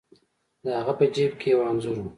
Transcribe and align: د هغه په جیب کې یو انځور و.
د 0.63 0.65
هغه 0.79 0.93
په 0.99 1.05
جیب 1.13 1.31
کې 1.41 1.47
یو 1.53 1.61
انځور 1.69 1.97
و. 1.99 2.05